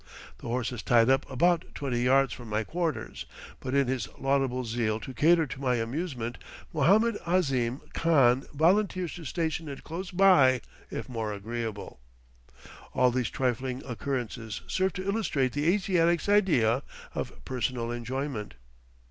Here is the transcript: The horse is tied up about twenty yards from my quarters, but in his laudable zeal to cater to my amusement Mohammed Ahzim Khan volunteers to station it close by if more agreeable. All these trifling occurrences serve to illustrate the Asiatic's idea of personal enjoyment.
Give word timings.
The 0.39 0.47
horse 0.47 0.71
is 0.71 0.81
tied 0.81 1.11
up 1.11 1.29
about 1.29 1.63
twenty 1.75 1.99
yards 2.01 2.33
from 2.33 2.49
my 2.49 2.63
quarters, 2.63 3.27
but 3.59 3.75
in 3.75 3.85
his 3.85 4.07
laudable 4.17 4.65
zeal 4.65 4.99
to 4.99 5.13
cater 5.13 5.45
to 5.45 5.61
my 5.61 5.75
amusement 5.75 6.39
Mohammed 6.73 7.19
Ahzim 7.27 7.81
Khan 7.93 8.47
volunteers 8.51 9.13
to 9.17 9.25
station 9.25 9.69
it 9.69 9.83
close 9.83 10.09
by 10.09 10.61
if 10.89 11.07
more 11.07 11.31
agreeable. 11.31 11.99
All 12.95 13.11
these 13.11 13.29
trifling 13.29 13.83
occurrences 13.85 14.61
serve 14.65 14.93
to 14.93 15.07
illustrate 15.07 15.51
the 15.51 15.71
Asiatic's 15.71 16.27
idea 16.27 16.81
of 17.13 17.45
personal 17.45 17.91
enjoyment. 17.91 18.55